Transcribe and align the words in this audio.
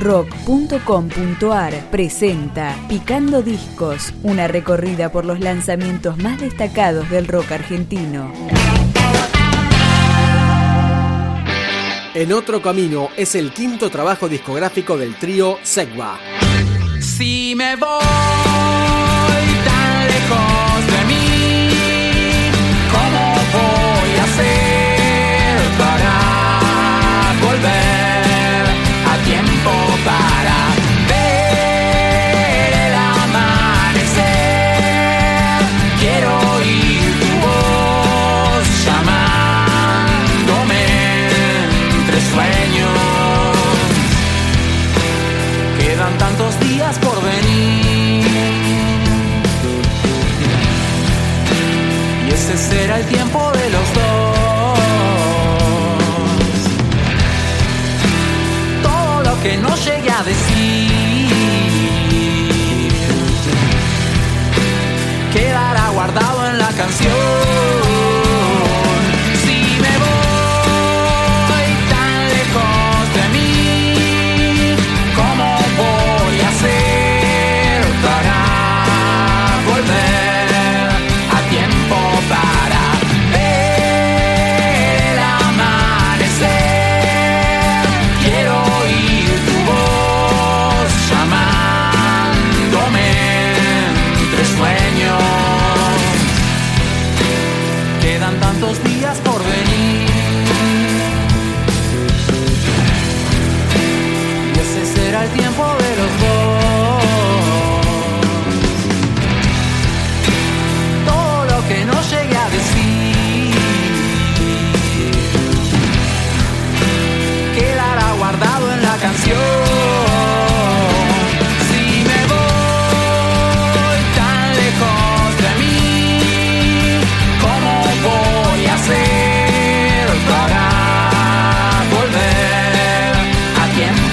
rock.com.ar 0.00 1.90
presenta 1.90 2.74
Picando 2.88 3.42
Discos, 3.42 4.12
una 4.22 4.48
recorrida 4.48 5.12
por 5.12 5.24
los 5.24 5.40
lanzamientos 5.40 6.16
más 6.18 6.40
destacados 6.40 7.08
del 7.10 7.28
rock 7.28 7.52
argentino. 7.52 8.32
En 12.14 12.32
otro 12.32 12.60
camino 12.60 13.08
es 13.16 13.34
el 13.34 13.52
quinto 13.52 13.90
trabajo 13.90 14.28
discográfico 14.28 14.96
del 14.96 15.14
trío 15.16 15.58
Segwa. 15.62 16.18
Si 17.00 17.54
me 17.56 17.76
voy 17.76 19.09
Ese 52.40 52.56
será 52.56 52.98
el 52.98 53.04
tiempo 53.04 53.38
de 53.52 53.68
los 53.68 53.94
dos. 53.94 54.78
Todo 58.82 59.22
lo 59.24 59.42
que 59.42 59.58
no 59.58 59.76
llegue 59.76 60.10
a 60.10 60.22
decir 60.22 60.90
quedará 65.34 65.90
guardado 65.90 66.46
en 66.48 66.58
la 66.58 66.68
canción. 66.68 67.49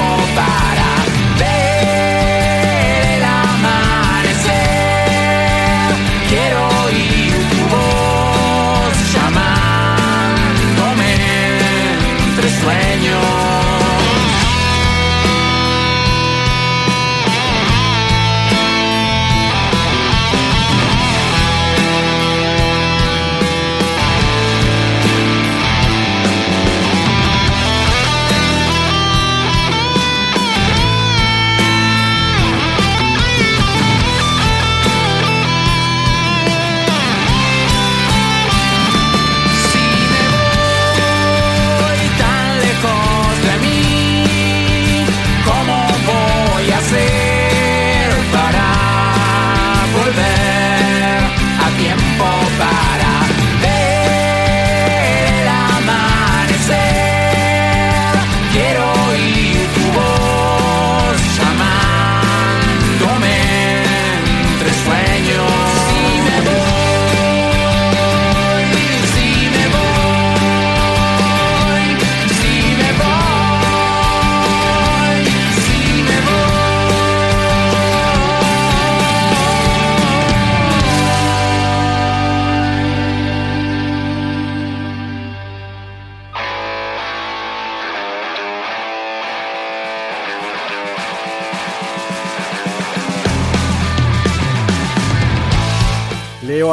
fall 0.00 0.34
back 0.34 0.79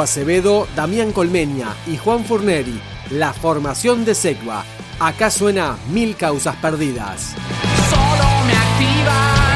Acevedo, 0.00 0.66
Damián 0.74 1.12
Colmeña 1.12 1.74
y 1.86 1.96
Juan 1.96 2.24
Furneri, 2.24 2.80
la 3.10 3.32
formación 3.32 4.04
de 4.04 4.14
Segua. 4.14 4.64
Acá 5.00 5.30
suena 5.30 5.76
Mil 5.92 6.16
Causas 6.16 6.56
Perdidas. 6.56 7.34
Solo 7.90 8.44
me. 8.46 9.47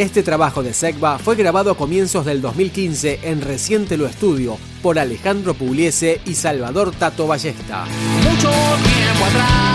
Este 0.00 0.22
trabajo 0.22 0.62
de 0.62 0.72
Segba 0.72 1.18
fue 1.18 1.36
grabado 1.36 1.70
a 1.70 1.76
comienzos 1.76 2.24
del 2.24 2.40
2015 2.40 3.20
en 3.22 3.42
Reciente 3.42 3.98
Lo 3.98 4.06
Estudio 4.06 4.56
por 4.82 4.98
Alejandro 4.98 5.52
Pugliese 5.52 6.22
y 6.24 6.36
Salvador 6.36 6.92
Tato 6.92 7.26
Ballesta. 7.26 7.84
Mucho 7.84 8.48
tiempo 8.48 9.24
atrás. 9.26 9.69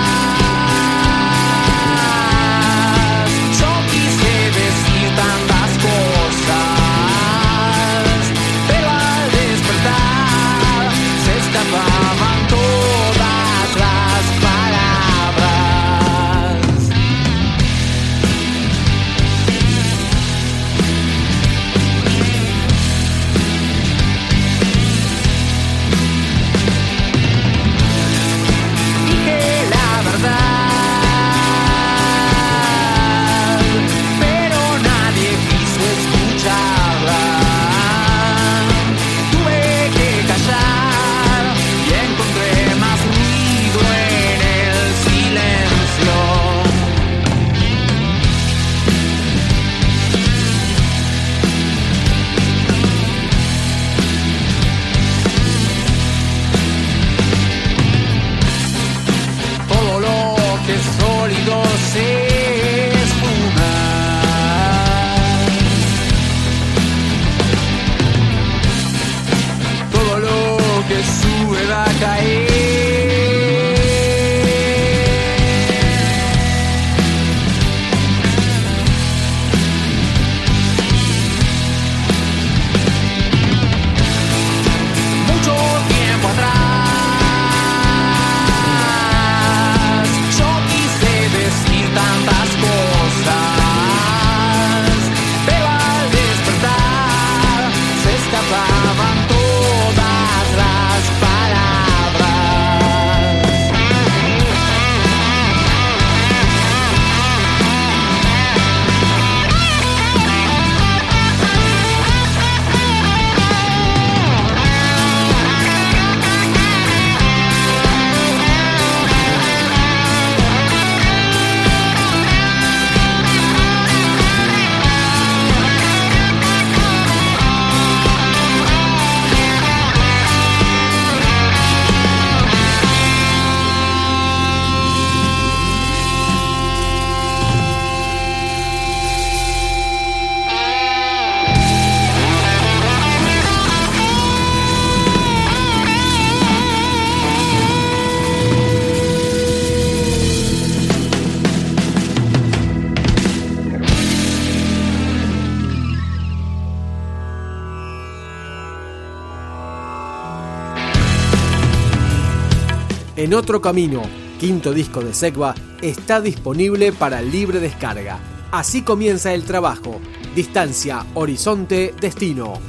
En 163.25 163.33
otro 163.33 163.59
camino, 163.59 164.03
quinto 164.39 164.71
disco 164.71 165.01
de 165.01 165.11
Segva, 165.11 165.55
está 165.81 166.21
disponible 166.21 166.91
para 166.91 167.23
libre 167.23 167.59
descarga. 167.59 168.19
Así 168.51 168.83
comienza 168.83 169.33
el 169.33 169.45
trabajo. 169.45 169.99
Distancia, 170.35 171.03
horizonte, 171.15 171.95
destino. 171.99 172.59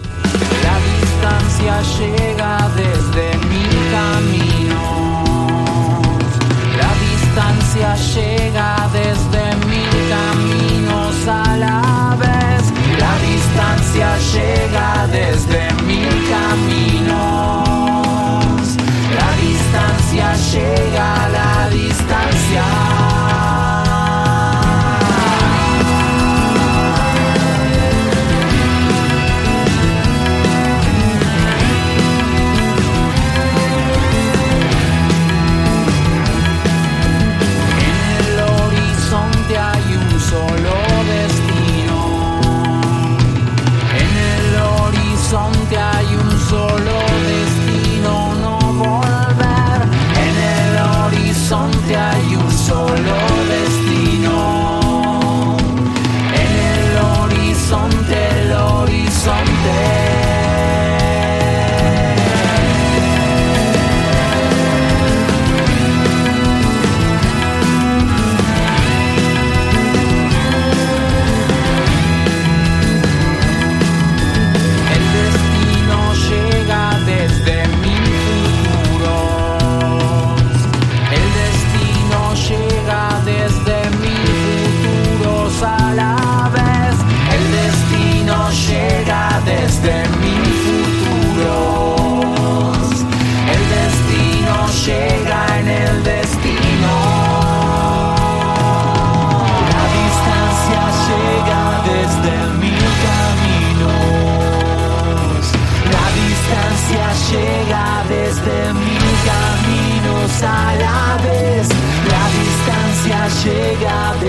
La 0.63 0.79
distancia 1.03 1.83
llega 1.99 2.26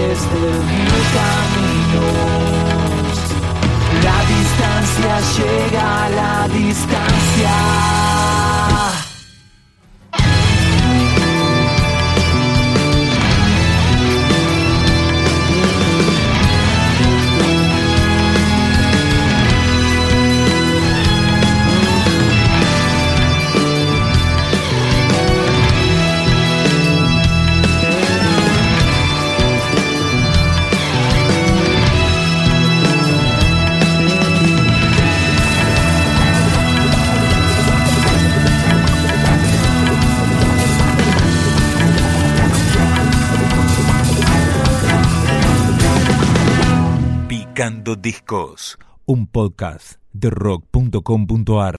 desde 0.07 0.39
mil 0.39 0.95
caminos. 1.17 2.27
La 4.03 4.19
distancia 4.35 5.13
llega 5.37 5.83
a 6.05 6.09
la 6.09 6.47
distancia. 6.47 7.55
Discos, 47.99 48.77
un 49.07 49.25
podcast 49.25 49.99
de 50.13 50.29
rock.com.ar 50.29 51.75